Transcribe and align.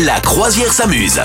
La 0.00 0.20
croisière 0.20 0.72
s'amuse. 0.72 1.20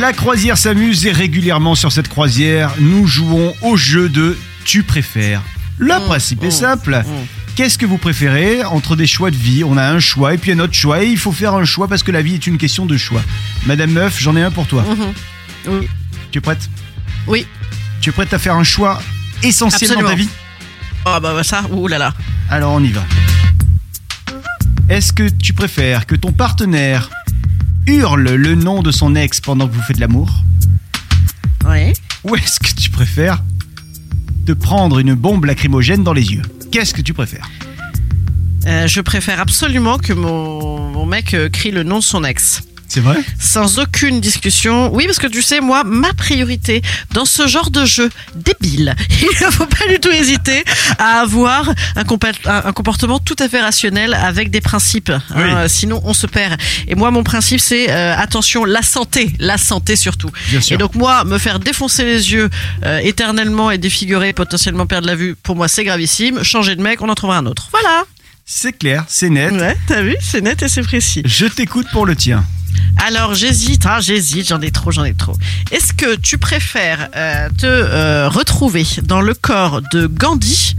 La 0.00 0.12
croisière 0.12 0.56
s'amuse 0.56 1.06
et 1.06 1.12
régulièrement 1.12 1.74
sur 1.74 1.92
cette 1.92 2.08
croisière, 2.08 2.74
nous 2.78 3.06
jouons 3.06 3.54
au 3.62 3.76
jeu 3.76 4.08
de 4.08 4.36
tu 4.64 4.82
préfères. 4.82 5.42
Le 5.78 5.94
principe 6.06 6.42
est 6.44 6.50
simple. 6.50 7.02
Qu'est-ce 7.54 7.78
que 7.78 7.86
vous 7.86 7.98
préférez 7.98 8.64
entre 8.64 8.96
des 8.96 9.06
choix 9.06 9.30
de 9.30 9.36
vie? 9.36 9.62
On 9.62 9.76
a 9.76 9.86
un 9.88 10.00
choix 10.00 10.34
et 10.34 10.38
puis 10.38 10.52
un 10.52 10.58
autre 10.58 10.74
choix 10.74 11.02
et 11.02 11.06
il 11.06 11.18
faut 11.18 11.32
faire 11.32 11.54
un 11.54 11.64
choix 11.64 11.88
parce 11.88 12.02
que 12.02 12.12
la 12.12 12.22
vie 12.22 12.34
est 12.34 12.46
une 12.46 12.58
question 12.58 12.86
de 12.86 12.96
choix. 12.96 13.22
Madame 13.66 13.90
Meuf, 13.90 14.18
j'en 14.18 14.36
ai 14.36 14.42
un 14.42 14.50
pour 14.50 14.66
toi. 14.66 14.84
Oui. 15.66 15.88
Tu 16.30 16.38
es 16.38 16.40
prête? 16.40 16.68
Oui. 17.26 17.46
Tu 18.00 18.08
es 18.08 18.12
prête 18.12 18.32
à 18.32 18.38
faire 18.38 18.56
un 18.56 18.64
choix 18.64 19.02
essentiel 19.42 19.90
dans 19.90 19.96
ta 19.96 20.00
Absolument. 20.12 20.24
vie? 20.24 20.30
Oh 21.06 21.20
bah, 21.20 21.34
bah 21.34 21.44
ça, 21.44 21.62
ouh 21.70 21.88
là 21.88 21.98
là. 21.98 22.12
Alors 22.50 22.72
on 22.72 22.82
y 22.82 22.90
va. 22.92 23.04
Est-ce 24.88 25.12
que 25.12 25.28
tu 25.28 25.52
préfères 25.52 26.06
que 26.06 26.14
ton 26.14 26.32
partenaire 26.32 27.10
hurle 27.86 28.34
le 28.34 28.54
nom 28.54 28.82
de 28.82 28.92
son 28.92 29.16
ex 29.16 29.40
pendant 29.40 29.66
que 29.66 29.74
vous 29.74 29.82
faites 29.82 29.96
de 29.96 30.00
l'amour? 30.00 30.30
Oui. 31.68 31.92
Ou 32.24 32.36
est-ce 32.36 32.60
que 32.60 32.72
tu 32.80 32.90
préfères 32.90 33.42
te 34.46 34.52
prendre 34.52 35.00
une 35.00 35.14
bombe 35.14 35.44
lacrymogène 35.44 36.04
dans 36.04 36.12
les 36.12 36.32
yeux? 36.32 36.42
Qu'est-ce 36.70 36.94
que 36.94 37.02
tu 37.02 37.14
préfères? 37.14 37.50
Euh, 38.66 38.86
je 38.86 39.00
préfère 39.00 39.40
absolument 39.40 39.98
que 39.98 40.12
mon, 40.12 40.90
mon 40.90 41.06
mec 41.06 41.34
euh, 41.34 41.48
crie 41.48 41.72
le 41.72 41.82
nom 41.82 41.98
de 41.98 42.04
son 42.04 42.22
ex. 42.24 42.62
C'est 42.96 43.02
vrai 43.02 43.18
Sans 43.38 43.78
aucune 43.78 44.22
discussion. 44.22 44.90
Oui, 44.94 45.04
parce 45.04 45.18
que 45.18 45.26
tu 45.26 45.42
sais, 45.42 45.60
moi, 45.60 45.84
ma 45.84 46.14
priorité 46.14 46.80
dans 47.12 47.26
ce 47.26 47.46
genre 47.46 47.70
de 47.70 47.84
jeu 47.84 48.08
débile, 48.34 48.94
il 49.20 49.44
ne 49.44 49.50
faut 49.50 49.66
pas 49.66 49.86
du 49.90 50.00
tout 50.00 50.10
hésiter 50.10 50.64
à 50.98 51.20
avoir 51.20 51.70
un, 51.94 52.04
comportement 52.72 53.18
tout 53.18 53.36
à 53.38 53.50
fait 53.50 53.60
rationnel 53.60 54.14
avec 54.14 54.50
des 54.50 54.62
principes. 54.62 55.10
hein, 55.10 55.20
Oui. 55.36 55.68
sinon, 55.68 56.00
on 56.04 56.14
se 56.14 56.26
perd. 56.26 56.58
Et 56.88 56.94
moi, 56.94 57.10
mon 57.10 57.22
principe, 57.22 57.60
c'est 57.60 57.90
euh, 57.90 58.16
attention, 58.16 58.64
la 58.64 58.80
santé. 58.80 59.30
La 59.40 59.58
santé 59.58 59.94
surtout. 59.94 60.30
Bien 60.48 60.62
sûr. 60.62 60.76
Et 60.76 60.78
donc, 60.78 60.94
moi, 60.94 61.24
me 61.24 61.36
faire 61.36 61.60
défoncer 61.60 62.06
les 62.06 62.32
yeux 62.32 62.48
euh, 62.86 63.00
éternellement 63.02 63.70
et 63.70 63.76
défigurer, 63.76 64.32
potentiellement 64.32 64.86
perdre 64.86 65.06
la 65.06 65.16
vue, 65.16 65.36
pour 65.42 65.54
moi, 65.54 65.68
c'est 65.68 65.84
gravissime. 65.84 66.42
Changer 66.42 66.74
de 66.76 66.82
mec, 66.82 67.02
on 67.02 67.10
en 67.10 67.14
trouvera 67.14 67.36
un 67.36 67.44
autre. 67.44 67.68
Voilà. 67.72 68.04
C'est 68.48 68.74
clair, 68.74 69.04
c'est 69.08 69.28
net. 69.28 69.52
Ouais, 69.52 69.76
t'as 69.88 70.02
vu 70.02 70.14
C'est 70.20 70.40
net 70.40 70.62
et 70.62 70.68
c'est 70.68 70.82
précis. 70.82 71.20
Je 71.24 71.46
t'écoute 71.46 71.88
pour 71.90 72.06
le 72.06 72.14
tien. 72.14 72.44
Alors 73.04 73.34
j'hésite, 73.34 73.86
hein, 73.86 73.98
j'hésite, 73.98 74.46
j'en 74.46 74.60
ai 74.60 74.70
trop, 74.70 74.92
j'en 74.92 75.02
ai 75.02 75.14
trop. 75.14 75.34
Est-ce 75.72 75.92
que 75.92 76.14
tu 76.14 76.38
préfères 76.38 77.08
euh, 77.16 77.48
te 77.58 77.66
euh, 77.66 78.28
retrouver 78.28 78.86
dans 79.02 79.20
le 79.20 79.34
corps 79.34 79.82
de 79.92 80.06
Gandhi 80.06 80.76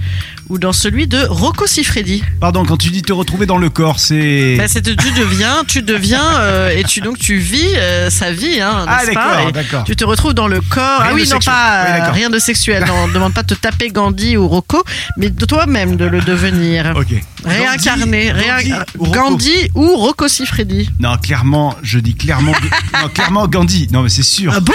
ou 0.50 0.58
dans 0.58 0.74
celui 0.74 1.08
de 1.08 1.20
Rocco 1.28 1.68
Siffredi 1.68 2.24
Pardon, 2.40 2.66
quand 2.66 2.78
tu 2.78 2.90
dis 2.90 3.02
te 3.02 3.14
retrouver 3.14 3.46
dans 3.46 3.58
le 3.58 3.70
corps, 3.70 4.00
c'est... 4.00 4.56
bah, 4.58 4.68
c'est 4.68 4.82
tu 4.82 5.12
deviens, 5.12 5.64
tu 5.68 5.82
deviens 5.82 6.38
euh, 6.40 6.70
et 6.70 6.84
tu 6.84 7.02
donc 7.02 7.18
tu 7.18 7.38
vis 7.38 7.76
euh, 7.76 8.10
sa 8.10 8.32
vie, 8.32 8.62
hein, 8.62 8.86
Ah, 8.88 9.00
n'est-ce 9.06 9.14
d'accord, 9.14 9.52
d'accord. 9.52 9.84
Tu 9.84 9.96
te 9.96 10.06
retrouves 10.06 10.34
dans 10.34 10.48
le 10.48 10.62
corps. 10.62 11.02
Rien 11.02 11.10
ah 11.12 11.14
oui, 11.14 11.22
non 11.24 11.42
sexuel. 11.42 11.54
pas 11.54 11.86
Oui, 12.06 12.12
rien 12.14 12.30
de 12.30 12.40
sexuel. 12.40 12.86
Non, 12.88 12.94
on 13.04 13.08
ne 13.08 13.14
demande 13.14 13.34
pas 13.34 13.44
de 13.44 13.54
te 13.54 13.60
taper 13.60 13.90
Gandhi 13.90 14.38
ou 14.38 14.48
Rocco, 14.48 14.84
mais 15.18 15.30
de 15.30 15.46
toi-même 15.46 15.96
de 15.96 16.06
le 16.06 16.22
devenir. 16.22 16.94
Ok. 16.96 17.08
Réincarné, 17.46 18.28
Gandhi, 18.28 18.42
réin- 18.42 18.64
Gandhi 18.64 18.74
ou 18.98 19.04
Rocco 19.06 19.12
Gandhi 19.20 19.70
ou 19.76 19.96
Rocco 19.98 20.28
Siffredi. 20.28 20.90
Non, 21.00 21.18
clairement, 21.18 21.76
je 21.84 22.00
dis 22.00 22.16
clairement... 22.16 22.54
non, 23.02 23.10
clairement 23.10 23.48
Gandhi. 23.48 23.88
Non, 23.92 24.02
mais 24.04 24.10
c'est 24.10 24.24
sûr. 24.24 24.54
Ah 24.56 24.60
bon? 24.60 24.74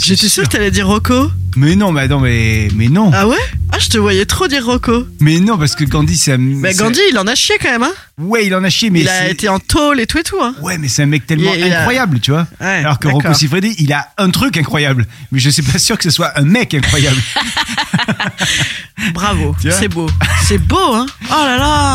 J'étais 0.00 0.28
sûr 0.28 0.44
que 0.44 0.48
t'allais 0.48 0.70
dire 0.70 0.86
Rocco. 0.86 1.30
Mais 1.56 1.76
non, 1.76 1.92
mais 1.92 2.08
non, 2.08 2.18
mais, 2.20 2.68
mais 2.74 2.88
non. 2.88 3.10
Ah 3.14 3.28
ouais? 3.28 3.36
Ah, 3.70 3.78
je 3.78 3.88
te 3.88 3.98
voyais 3.98 4.24
trop 4.26 4.48
dire 4.48 4.64
Rocco. 4.64 5.06
Mais 5.20 5.38
non, 5.40 5.58
parce 5.58 5.74
que 5.74 5.84
Gandhi, 5.84 6.16
c'est 6.16 6.32
un... 6.32 6.38
Mais 6.38 6.72
c'est- 6.72 6.78
Gandhi, 6.82 7.00
il 7.10 7.18
en 7.18 7.26
a 7.26 7.34
chié 7.34 7.56
quand 7.60 7.70
même, 7.70 7.82
hein 7.82 7.92
Ouais, 8.18 8.46
il 8.46 8.54
en 8.54 8.62
a 8.64 8.70
chié, 8.70 8.90
mais 8.90 9.00
Il 9.00 9.08
a 9.08 9.18
c'est- 9.26 9.30
été 9.32 9.48
en 9.48 9.58
tôle 9.58 10.00
et 10.00 10.06
tout 10.06 10.18
et 10.18 10.22
tout, 10.22 10.38
hein 10.42 10.54
Ouais, 10.62 10.78
mais 10.78 10.88
c'est 10.88 11.02
un 11.02 11.06
mec 11.06 11.26
tellement 11.26 11.52
Il- 11.54 11.66
il 11.66 11.72
a- 11.72 11.78
incroyable, 11.80 12.20
tu 12.20 12.30
vois. 12.30 12.46
Ouais, 12.60 12.66
Alors 12.66 12.98
que 12.98 13.06
d'accord. 13.08 13.22
Rocco 13.22 13.34
Siffredi, 13.34 13.74
il 13.78 13.92
a 13.92 14.08
un 14.18 14.30
truc 14.30 14.56
incroyable. 14.56 15.06
Mais 15.30 15.38
je 15.40 15.50
suis 15.50 15.62
pas 15.62 15.78
sûr 15.78 15.96
que 15.98 16.04
ce 16.04 16.10
soit 16.10 16.32
un 16.38 16.44
mec 16.44 16.72
incroyable. 16.74 17.16
Bravo, 19.14 19.54
Tu 19.60 19.68
vois 19.68 19.76
c'est 19.78 19.88
beau. 19.88 20.08
C'est 20.44 20.58
beau, 20.58 20.94
hein 20.94 21.06
Oh 21.30 21.44
là 21.44 21.56
là 21.58 21.91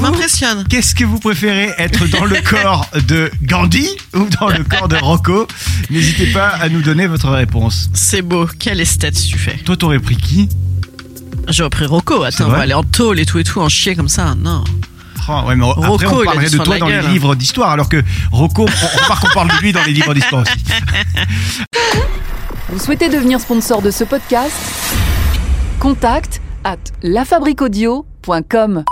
vous 0.00 0.06
m'impressionnes. 0.06 0.64
Qu'est-ce 0.68 0.94
que 0.94 1.04
vous 1.04 1.18
préférez 1.18 1.74
être 1.76 2.06
dans 2.08 2.24
le 2.24 2.36
corps 2.48 2.86
de 3.06 3.30
Gandhi 3.42 3.86
ou 4.14 4.26
dans 4.40 4.48
le 4.48 4.64
corps 4.64 4.88
de 4.88 4.96
Rocco? 4.96 5.46
N'hésitez 5.90 6.32
pas 6.32 6.48
à 6.48 6.68
nous 6.70 6.80
donner 6.80 7.06
votre 7.06 7.28
réponse. 7.28 7.90
C'est 7.92 8.22
beau. 8.22 8.46
Quelle 8.58 8.80
esthète 8.80 9.20
tu 9.20 9.36
fais 9.36 9.58
Toi, 9.58 9.76
t'aurais 9.76 9.98
pris 9.98 10.16
qui? 10.16 10.48
J'aurais 11.48 11.70
pris 11.70 11.84
Rocco. 11.84 12.22
Attends, 12.22 12.46
on 12.46 12.50
va 12.50 12.60
aller 12.60 12.74
en 12.74 12.82
tôle 12.82 13.20
et 13.20 13.26
tout 13.26 13.38
et 13.38 13.44
tout, 13.44 13.60
en 13.60 13.68
chier 13.68 13.94
comme 13.94 14.08
ça. 14.08 14.34
Non. 14.34 14.64
Oh, 15.28 15.42
ouais, 15.46 15.54
mais 15.54 15.68
après, 15.68 15.86
Rocco, 15.86 16.06
on 16.06 16.22
il 16.22 16.28
a 16.28 16.32
parlerait 16.32 16.50
de 16.50 16.58
toi 16.58 16.78
dans 16.78 16.88
les 16.88 17.02
livres 17.02 17.34
d'histoire, 17.34 17.70
alors 17.70 17.88
que 17.88 18.02
Rocco, 18.32 18.62
on 18.62 19.02
remarque 19.02 19.26
qu'on 19.26 19.34
parle 19.34 19.48
de 19.48 19.62
lui 19.62 19.72
dans 19.72 19.84
les 19.84 19.92
livres 19.92 20.14
d'histoire 20.14 20.42
aussi. 20.42 20.58
Vous 22.70 22.78
souhaitez 22.78 23.08
devenir 23.10 23.38
sponsor 23.38 23.82
de 23.82 23.90
ce 23.90 24.04
podcast? 24.04 24.54
Contact 25.78 26.40
à 26.64 26.76
lafabriquaudio.com. 27.02 28.84